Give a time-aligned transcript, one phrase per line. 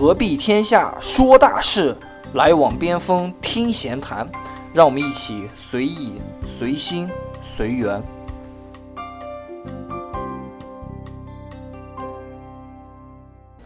[0.00, 1.94] 何必天下说大事，
[2.32, 4.26] 来往边锋听闲谈。
[4.72, 6.14] 让我们一起随意、
[6.48, 7.06] 随心、
[7.44, 8.02] 随缘。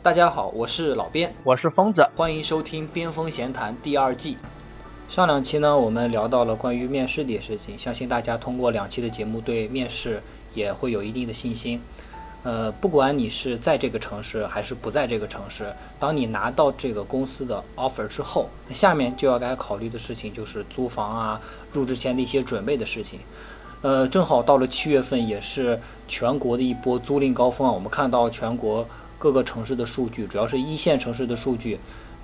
[0.02, 4.36] 大家好，我是老边，我是疯子，欢迎收听《边锋闲谈》第二季。
[5.08, 10.20] 上两期呢，我们聊到了关于面试的事情，相信大家通过两期的节目对面试
[10.52, 11.80] 也会有一定的信心。
[12.44, 21.40] 呃，不管你是在这个城市还是不在这个城市，当你拿到这个公司的 offer 之后，那下面就要该考虑的事情就是租房啊，
[21.72, 23.18] 入职前的一些准备的事情。
[23.80, 27.72] 呃，正好到了七月份，也是全国的一波租赁高峰啊。
[27.72, 28.86] 我们看到全国
[29.18, 31.80] 各个城市的数据，主要是一线城市的数据，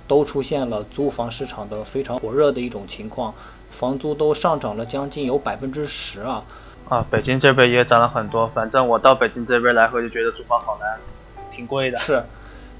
[0.07, 3.33] 都出现了租房市场的非常火热的一种情况，
[3.71, 6.43] 房租都上涨了将近有百分之十啊。
[6.91, 8.45] 啊，北京这边也涨了很多。
[8.49, 10.99] 反正我到北京这边来回就觉得租房好难，
[11.49, 11.97] 挺贵的。
[11.97, 12.21] 是，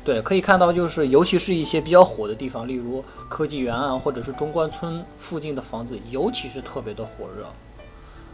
[0.04, 7.46] 对，可以看到就是，尤其是一些比较火的地方，例如科技园啊，或者是中关村附近的房子，尤其是特别的火热。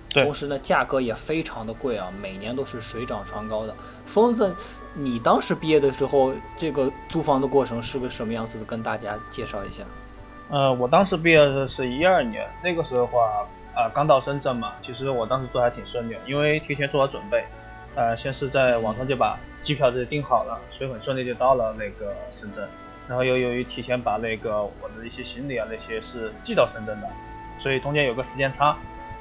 [0.09, 0.23] 对。
[0.23, 3.75] 同时呢，价格也非常的贵啊，每年都是水涨船高的。
[4.03, 4.55] 疯子，
[4.95, 8.65] 你当时毕业的时候，这个租房的过程是个什么样子的？
[8.65, 9.83] 跟大家介绍一下。
[10.49, 13.19] 呃，我当时毕业的是一二年，那个时候的话。
[13.77, 17.45] 啊，刚到深圳嘛，其实我当时做还挺顺利，因为提前做好准备，
[17.93, 22.67] 呃，先是在网上就把机票这些订好了，所以很顺利就到了那个深圳。
[23.07, 27.07] 然后又由于提前把那个我的一些行李啊那些是寄到深圳的，
[27.59, 28.75] 所以中间有个时间差，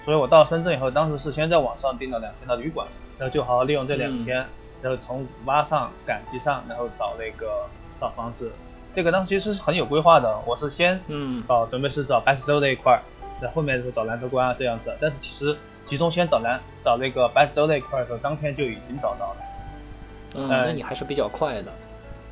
[0.06, 4.44] 所以我到深圳以后，当时是先在网上订了两天的旅馆，然后就好好利用这两天，
[4.80, 7.66] 然后从五八上赶集上，然后找那个
[8.00, 8.50] 找房子。
[8.94, 13.02] 这个当时其实是很有规划的，我是先嗯找准备是找白石洲那一块儿。
[13.40, 15.56] 在后面的时候找兰州关啊这样子，但是其实
[15.86, 19.36] 集中先找兰找那个白石洲那一块的时候，当天就已经找到了。
[20.34, 21.72] 嗯，那你还是比较快的。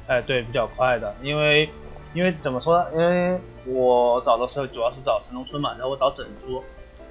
[0.06, 1.68] 哎，对，比较快的，因为
[2.12, 2.90] 因为怎么说呢？
[2.92, 6.62] 因为我找的时候主要是找城中村嘛，然后我找整租，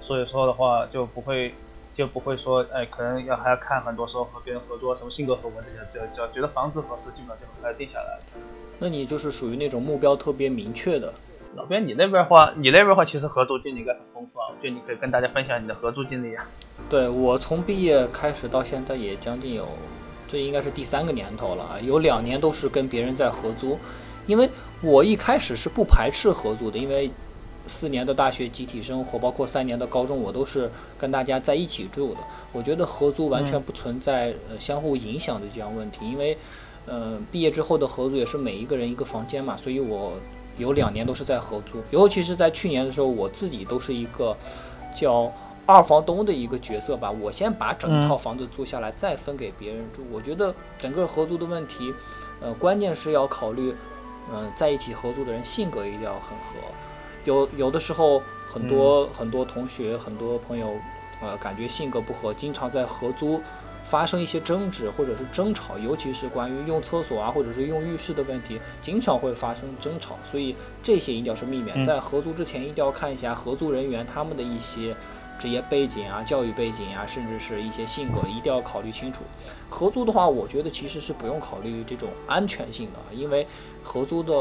[0.02, 1.54] 所以说的话就不会
[1.96, 8.20] 就不会说哎，可能要还要看很多时候和别人合作什么性格合不合这些，只要只要觉得房子合适，基本上就很快定下来。
[8.78, 11.12] 那你就是属于那种目标特别明确的。
[11.56, 16.48] 老边，你那边话，你那边话其实合租经历应该很丰富啊，我觉得你可以跟大家分享你的合租经历啊。
[16.90, 19.68] 对我从毕业开始到现在也将近有，
[20.28, 23.78] 这应该是第三个年头了啊，有两年都是跟别人在合租，
[24.26, 24.50] 因为
[24.82, 27.12] 我一开始是不排斥合租的，因为
[27.68, 32.20] 四年的大学集体生活，包括三年的高中，我都是跟大家在一起住的，
[32.52, 36.36] 我觉得合租完全不存在呃相互影响的这样问题，因为
[36.88, 40.14] 呃毕业之后的合租也是每一个人一个房间嘛，所以我。
[40.58, 44.36] 有两年都是在合租，尤其是在去年的时候，我自己都是一个
[44.94, 45.32] 叫
[45.66, 47.10] 二房东的一个角色吧。
[47.10, 50.04] 我先把整套房子租下来，再分给别人住。
[50.12, 51.94] 我觉得整个合租的问题，
[52.42, 53.76] 呃，关键是要考虑，
[54.32, 56.60] 嗯，在一起合租的人性格一定要很合。
[57.26, 60.74] 有有的时候，很多很多同学、很多朋友，
[61.22, 63.42] 呃，感觉性格不合，经常在合租。
[63.84, 71.84] 发生一些争执或者是争吵，尤其是关于用厕所啊，或者是用浴室的问题，经常会发生争吵，所以这些一定要是避免。
[71.84, 74.96] 在合租之前，一定要看一下合租人员他们的一些
[75.38, 79.24] 职业背景啊、教育背景啊，甚至是一些性格，一定要考虑清楚。
[79.70, 83.46] 合租的话，我觉得其实是不用考虑这种安全性的，因为
[83.82, 84.34] 合租的，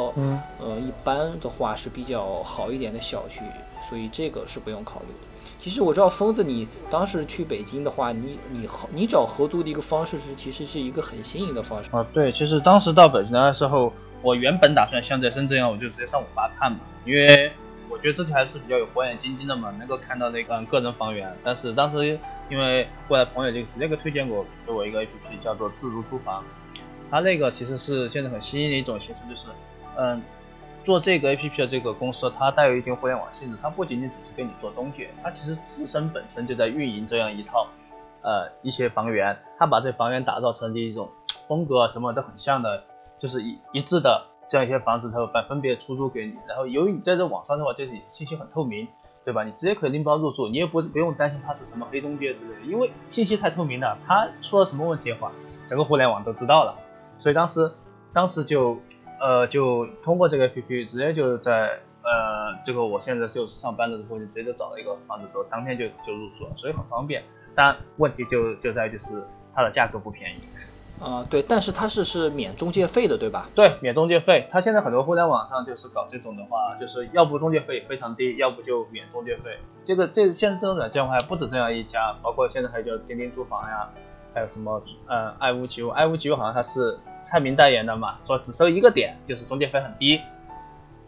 [0.59, 3.41] 呃，一般的话是比较好一点的小区，
[3.88, 5.31] 所以这个是不用考虑的。
[5.62, 12.04] 其实我知道疯子，你当时去北京的话，你你合你找合租的一个方式是，其实是一个很新颖的方式啊。
[12.12, 13.92] 对，其实当时到北京的时候，
[14.22, 17.52] 我原本打算像在深圳一样，我就直接上网吧看嘛，因为
[17.88, 21.32] 我觉得自己还是比较有火眼金睛的嘛，能够看到那个个人房源。
[21.44, 22.18] 但是当时
[22.50, 26.42] 因为过来朋友就直接给推荐过给我一个 APP，叫做自如租房，
[27.08, 29.42] 它那个其实是现在很新颖的一种形式，就是
[29.96, 30.20] 嗯。
[30.84, 37.66] 做这个 A P P 的这个公司，它带有一定互联网性质，它不仅仅只是给你做中介，它其实自身本身就在运营这样一套，
[38.22, 41.09] 呃，一些房源，它把这房源打造成一种
[41.48, 42.84] 风格啊什么都很像的，
[43.18, 46.34] 就是一一致的这样一些房子，它会分分别出租给你。
[46.47, 48.89] 然后由于你在这网上的话，就是信息很透明，
[49.24, 49.45] 对吧？
[49.45, 55.33] 你直接可以拎包入住，你也不不用担心它是什么黑中介之类的，因为信息太透明了，它出了什么问题的话，
[55.68, 56.77] 整个互联网都知道了。
[57.18, 57.72] 所以当时
[58.12, 58.78] 当时就。
[59.22, 67.22] 呃，就通过这个 APP，直接就在呃，这个我现在就是上班的时候，就直接就找了一个房子，之后当天就就入住了，所以很方便。
[67.54, 69.22] 但问题就就在就是
[69.54, 70.41] 它的价格不便宜。
[71.01, 73.48] 啊，对，但是它是是免中介费的，对吧？
[73.54, 74.48] 对，免中介费。
[74.51, 79.59] 它现在很多互联网上就是搞这种的话，就是要不中介费非常低，要不就免中介费。
[79.84, 83.89] 这个这现在这种软件的话，还不止这样一家，包括现在还有叫钉钉租房呀，
[84.34, 86.97] 还有什么呃爱屋及乌，爱屋及乌好像它是
[87.32, 90.20] 蔡明代言的嘛，说只收一个点就是中介费很低。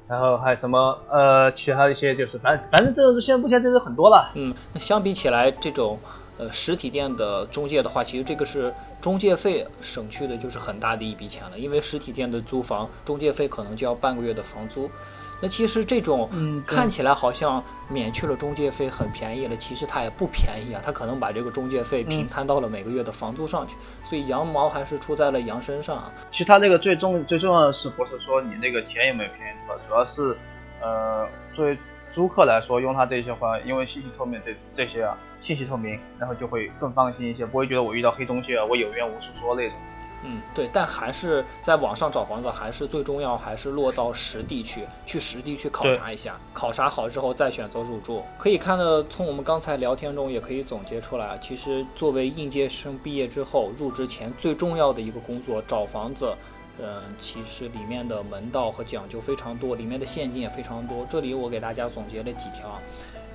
[0.08, 4.32] 然后还有什么呃其他一些就是反正反正这种现在目前这是很多了。
[4.34, 5.98] 嗯，那相比起来这种。
[6.36, 11.56] 呃，实体店的中介的话，其实这个是中介费省去的，就是很大的一笔钱了。
[11.56, 14.90] 因为实体店的租房中介费可能就要半个月的房租。
[15.44, 16.26] 那其实这种
[16.66, 20.80] 看起来好像免去了中介费很便宜了，其实它也不便宜啊。
[20.82, 26.02] 它可能把这个中介费平摊到了每个月的房租上去，所以羊毛还是出在了羊身上。
[26.32, 29.58] 其实它这个最重最重要的是不是说你那个钱有没有便宜？
[29.86, 30.34] 主要是
[30.80, 31.76] 呃作为
[32.10, 35.14] 租客来说，用它这些话，因为信息透明这这些啊。
[35.42, 39.76] 信息透明，然后就会更放心一些，不会觉得我遇到黑中介，我有冤无处说那种。
[40.24, 48.22] 嗯，对，但还是在网上找房子，还是最重要，还是落到实地去，去实地去考察一下，考察好之后再选择入住。
[48.38, 56.34] 可以看到，从我们刚才聊天中也可以总结出来，其实作为应届生毕业之后入职前最重要的一个工作，找房子，
[56.78, 61.06] 嗯，其实里面的门道和讲究非常多，里面的陷阱也非常多。
[61.08, 62.80] 这里我给大家总结了几条。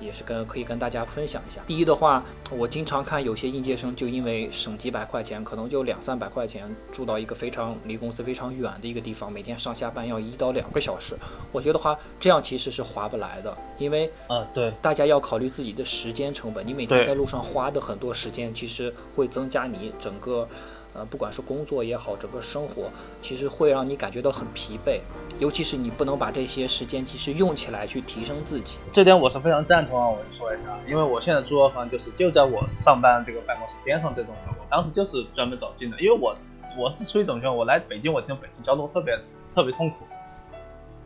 [0.00, 1.60] 也是跟可以跟大家分享一下。
[1.66, 11.14] 第一的话，我经常看有些应届生就因为省几百块钱，可能就两三百块钱，住到一个非常离公司非常远的一个地方，每天上下班要一到两个小时。
[11.52, 16.66] 我觉得话这样其实是划不来的，因为啊对，大家要考虑自己的时间成本。
[16.66, 20.48] 你每天在路上花的很多时间，其实会增加你整个。
[20.92, 22.90] 呃，不管是工作也好，整个生活
[23.20, 25.00] 其实会让你感觉到很疲惫，
[25.38, 28.78] 尤其是你不能把这些时间其实用起来去提升自己。
[28.92, 30.08] 这点我是非常赞同啊！
[30.08, 36.34] 我说一下，因为我现在租的房就是就在我上班这个办公室边上这栋楼，我当时就是专门找近的，因为我
[36.76, 39.16] 我是出于种情况，我来北京，我听北京交通特别
[39.54, 40.04] 特别痛苦，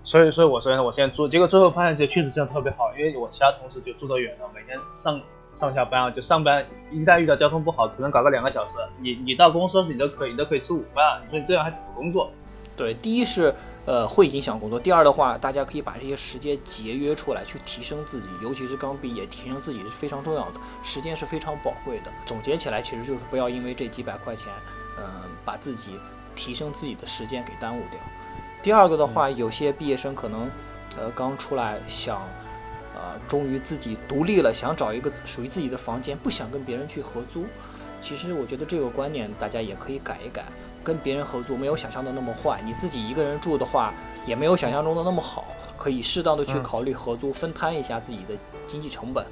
[0.02, 5.20] 所以所以我说我现在租，结果最后发现这确实这样特别好，因为我其他同事就住得远了，每天上。
[5.56, 11.21] 上下班啊，就上班，一旦遇到交通不好，可能搞个两个小时，你你到公司你都可以，你都可以吃午饭。
[11.25, 12.31] 你说你这样还怎么工作？
[12.77, 13.55] 对，第一是
[13.87, 22.11] 呃会影响工作，第二的话，大家可以把这些时间节约出来去提升自己，尤其是刚毕业，提升自己是非常重要的，时间是非常宝贵的。
[22.27, 24.53] 总结起来，其实就是不要因为这几百块钱，
[24.99, 25.05] 嗯，
[25.45, 25.93] 把自己
[26.35, 28.01] 提升自己的时间给耽误掉。
[28.61, 30.51] 第二个的话，有些毕业生可能
[30.99, 32.21] 呃刚出来想。
[33.14, 37.46] 啊，终于自己独立了，想找一个属于自己的房间，不想跟别人去合租。
[38.00, 40.44] 其实我觉得这个观念大家也可以改一改，
[40.82, 42.61] 跟别人合租没有想象的那么坏。
[42.64, 43.94] 你自己一个人住的话，
[44.26, 45.46] 也没有想象中的那么好，
[45.76, 48.34] 可以适当的去考虑合租，分摊一下自己的
[48.66, 49.25] 经济成本。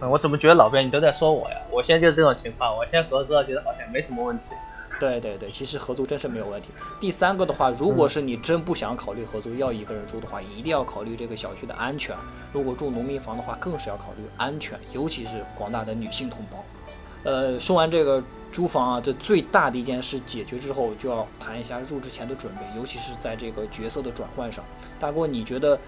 [0.00, 1.56] 嗯，我怎么觉得老边你都在说我呀？
[1.70, 4.46] 我现在就是这种情况，我现在合租觉得好像没什么问题。
[4.98, 6.70] 对对对，其实合租真是没有问题。
[6.98, 12.16] 第三个的话，如果是你真不想考虑合租，要一个人住的话，一定要考虑这个小区的安全。
[12.52, 16.64] 如果住农民房的话，更是要考虑安全，尤其是广大的女性同胞。
[17.24, 24.64] 呃，说完这个租房啊，这最大的一件事解决之后，就要谈一下入职前的准备，尤其是在这个角色的转换上。
[24.98, 25.78] 大郭，你觉得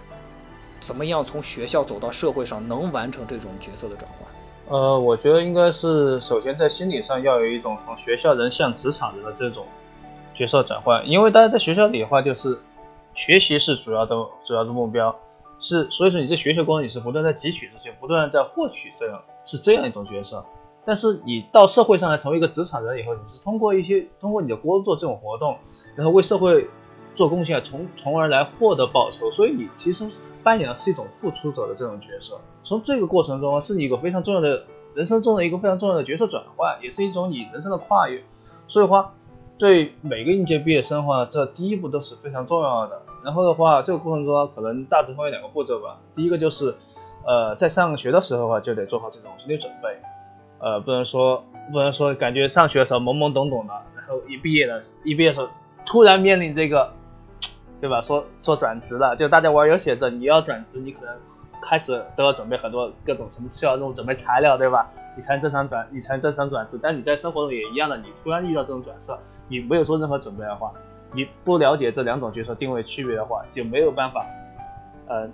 [0.80, 4.27] 怎么样从学校走到社会上，能完成这种角色的转换？
[4.70, 9.64] 呃，我觉得应该是首先在心理上要有一种从学校人向职场人的这种
[10.34, 12.58] 角色转换，因为大家在学校里的话，就是
[13.14, 14.14] 学习是主要的
[14.46, 15.14] 主要的目标，
[15.58, 20.44] 是所以说你在学习过程你是不断在汲取这些，不断在获取这样是这样一种角色。
[20.84, 25.56] 但是你到社会上来成为一个职场人以后，你是通过一些通过你的工作这种活动，
[25.96, 26.66] 然后为社会
[27.14, 30.06] 做贡献，从从而来获得报酬，所以你其实
[30.42, 32.38] 扮演的是一种付出者的这种角色。
[32.68, 38.22] 从这个过程中是你一个非常重要的人生中的一个非常重要的角色转换，也是一种你人生的跨越。
[38.66, 39.14] 所以话，
[39.56, 43.00] 对每个应届毕业生的话，这第一步都是非常重要的。
[43.24, 45.96] 然后的话，这个过程中可能大致分为两个步骤吧。
[46.14, 46.74] 第一个就是，
[47.26, 49.88] 呃，在上学的时候啊，就得做好这种心理准备，
[50.58, 55.48] 呃，不能说不能说感觉上学的时候懵懵懂懂的，然后一毕业了，一毕业的时候
[55.86, 56.92] 突然面临这个，
[57.80, 58.02] 对吧？
[58.02, 61.14] 说说转职了，就大家玩游写着你要转职，你可能。
[61.62, 64.88] 开始都要准备很多各种什么需要这种准备材料，对吧？
[65.16, 66.78] 你才能正常转，你才能正常转职。
[66.80, 70.72] 但你在生活中也一样的，你突然遇到这种转色，你没有做任何准备的话，
[71.12, 74.24] 你不了解这两种角色定位区别的话，就没有办法，
[75.08, 75.28] 呃，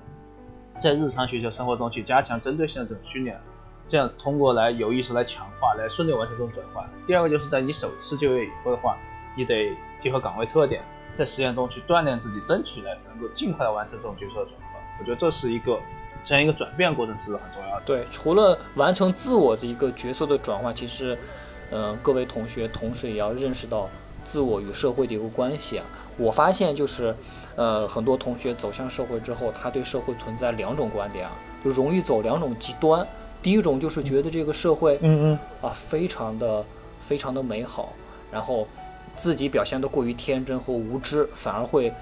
[0.80, 3.38] 在日常学习生活中去加强针对性的这种训练，
[3.86, 6.82] 这样通过来有意识来强化，来顺利完成这种转换。
[7.06, 8.96] 第二个就是在你首次就业以后的话，
[9.36, 9.70] 你得
[10.02, 10.82] 结合岗位特点，
[11.16, 14.82] 在实践中去锻炼自己，争取来能够尽快的完成这种角色的转换。
[15.00, 15.78] 我觉得这是一个。
[16.26, 17.82] 这样一个转变过程是很重要的。
[17.84, 21.18] 对，除了完成自我的一个角色的转换，其实，
[21.70, 23.90] 嗯，各位同学同时也要认识到
[24.24, 25.84] 自我与社会的一个关系啊。
[26.16, 27.14] 我发现就是，
[27.56, 33.06] 呃，很多同学走向社会之后，他对社会存在两种观点啊，就容易走两种极端。
[33.42, 36.64] 第一种就是觉得这个社会，嗯嗯，啊，非常的
[37.00, 37.92] 非常的美好，
[38.32, 38.66] 然后
[39.16, 41.92] 自己表现得过于天真和无知，反而会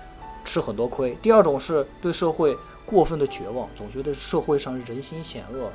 [0.44, 1.16] 吃很多亏。
[1.22, 5.70] 第二种是对社会过分的绝望，总觉得社会上人心险恶，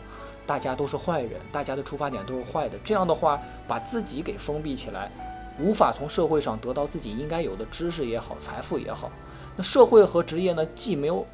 [0.45, 2.77] 大家都是坏人，大家的出发点都是坏的。
[2.83, 5.11] 这样的话，把自己给封闭起来，
[5.59, 9.11] 无法从社会上得到自己应该有的知识也好，财富也好。
[9.55, 11.25] 那社会和职业呢，既没有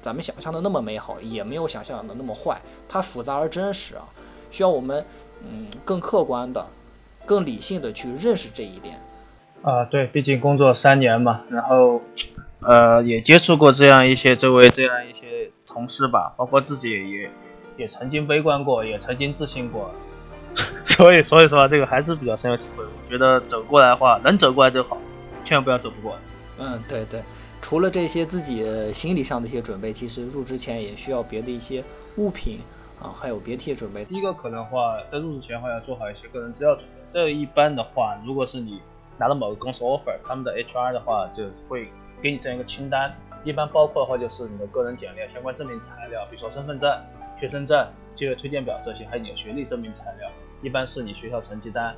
[0.00, 4.04] 咱们想象的那么美好，也没有想象的那么坏，它复杂而真实啊，
[4.50, 5.04] 需要我们
[5.48, 6.66] 嗯更客观的、
[7.24, 9.00] 更理性的去认识这一点。
[9.62, 12.02] 啊，对，毕竟工作三年嘛，然后
[12.60, 17.30] 呃也接触过这样一些周围这样一些同事吧，包括自己也
[17.76, 19.90] 也曾经悲观过，也曾经自信过，
[20.84, 22.84] 所以所以说这个还是比较深有体会。
[22.84, 24.98] 我觉得走过来的话，能走过来就好，
[25.44, 26.18] 千万不要走不过来。
[26.58, 27.22] 嗯，对对。
[27.60, 31.82] 除了这些自己心理上的一些准备，其实入职前也需要别的一些
[32.16, 32.58] 物品
[33.00, 34.04] 啊，还有别的一些准备。
[34.04, 36.90] 第一个可能话，在入职前的话要做好一些个人资料准备。
[37.12, 38.80] 这一般的话，如果是你
[39.22, 41.88] 拿了某个公司 offer，他们的 HR 的话就会
[42.20, 43.14] 给你这样一个清单，
[43.44, 46.92] 一般包括的话就是你的个人简历、相关证明材料，比如说身份证、
[47.38, 47.86] 学生证、
[48.16, 50.28] 就业推荐表这些，还有你的学历证明材料，
[50.60, 51.94] 一般是你学校成绩单，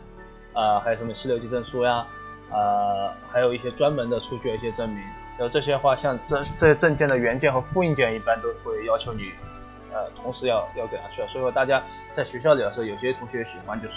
[0.52, 2.06] 啊，还有什么四六级证书呀，
[2.50, 4.98] 呃，还有一些专门的出具的一些证明。
[5.38, 9.32] 然后这些话，像这这些证件的原件和复印件，一般都会要求你，
[9.94, 11.26] 呃，同时要要给他去。
[11.32, 13.94] 所以说，大家在学校里的时候，有些同学喜欢就是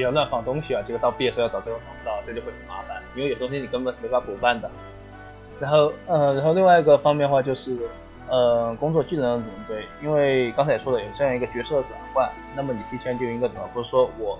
[0.00, 4.70] 比较乱放东西啊，结果到毕业时候要找这个找不到，这就会很麻烦，因为有东西你根本没法补办的。
[5.60, 7.76] 然后，呃，然后另外一个方面的话就是，
[8.30, 13.68] 呃，工作技能准备，因为刚才也说了有这样一个角色转换，那么你提前就应该怎么？
[13.74, 14.38] 不是说我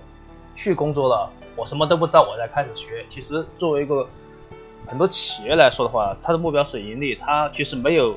[0.54, 3.04] 去工作了，我什么都不知道，我才开始学。
[3.10, 4.08] 其实作为一个
[4.86, 8.16] 很多企业来说的话，它的目标是盈利，它其实没有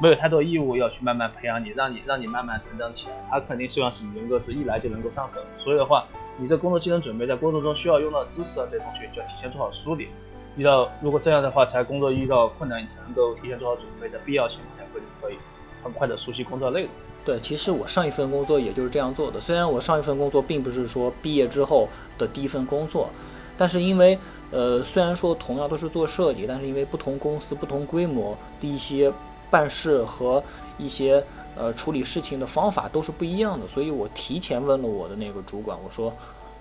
[0.00, 3.14] 没有太多义务要去慢慢培养你，让你让你慢慢成长起来。
[3.30, 5.40] 它肯定希望是你能够是一来就能够上手。
[5.58, 6.04] 所以的话，
[6.38, 10.08] 你这工作技能准备在工作中需要用到知识啊，这些东西就要提前做好梳理。
[10.56, 15.38] 遇到如果这样的话，才工作遇到困难，你才能够提前做好准备，在必要情况下会可以
[15.82, 16.90] 很快的熟悉工作内容。
[17.24, 19.40] 对，其实我上一份工作也就是这样做的。
[19.40, 23.08] 虽然我上一份工作并不是说毕业之后的第一份工作，
[23.56, 24.18] 但是因为
[24.50, 29.10] 呃，虽然说同样都是做设计，但是因为不同公司、不同规模的一些
[29.50, 30.42] 办事和
[30.76, 31.24] 一些
[31.56, 36.12] 呃处理事情的方法都是不一样的，所以我提前问了我的那个主管，我说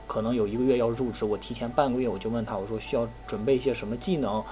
[0.07, 4.43] 可能有一个月要入职，我提前半个月我就问他，我说需要准备一些什么技能。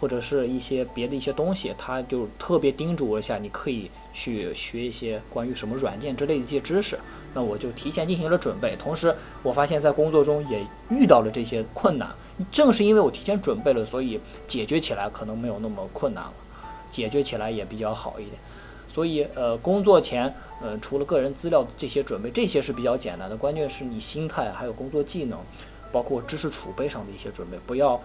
[0.00, 6.98] 或者是一些别的一些东西，他就特别叮嘱我一下，你可以去学一些关于什么软件之类的一些知识。
[7.32, 12.10] 那我就提前进行了准备，同时我发现，在工作中也遇到了这些困难。
[12.50, 16.34] 正是因为我提前准备了，所以解决起来可能没有那么困难了，
[16.90, 18.34] 解决起来也比较好一点。
[18.94, 20.32] 所以，呃，工作前，
[20.62, 23.36] 呃，除了个人资料这些准备，这些是比较简单的。
[23.36, 25.36] 关键是你心态，还有工作技能，
[25.90, 28.00] 包括知识储备上的一些准备，不要。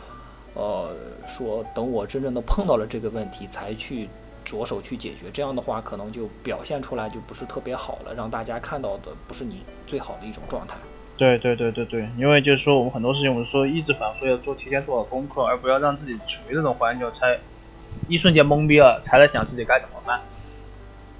[0.56, 0.90] 呃，
[1.28, 4.10] 说等我真正的碰到了这个问题，才去
[4.44, 10.76] 着手去解决，这样的话可能就表现出来就不是特别好了，让大家看到的不是你最好的一种状态。
[11.16, 17.40] 对对对对对，因为就是说我们很多事情，我们说一直反复要做，提前做好功课，而不要让自己处于这种环境，才
[18.08, 20.20] 一瞬间懵逼了，才来想自己该怎么办。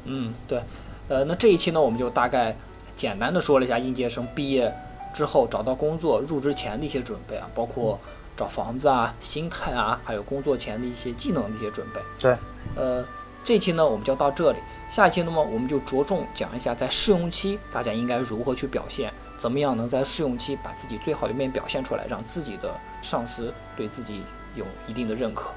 [0.06, 0.62] 嗯，对，
[1.08, 2.56] 呃，那这一期呢，我们就大概
[2.96, 4.74] 简单的说了一下应届生毕业
[5.14, 8.00] 之后找到工作、入职前的一些准备啊，包括。
[8.38, 12.00] 找房子啊，心态啊，还有工作前的一些技能的一些准备。
[12.18, 12.38] 对，
[12.74, 13.06] 呃，
[13.44, 24.24] 这期呢我们就到这里，下一期那么我们就着重讲一下在试用期大家应该如何去表现，怎么样能在试用期把自己最好的一面表现出来，让自己的上司对自己
[24.56, 25.52] 有一定的认可。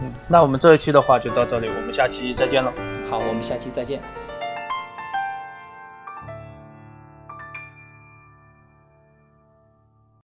[0.00, 2.72] 嗯，那我们这一期的话就到这里，我们下期再见了。
[3.10, 4.00] 好，我们下期再见。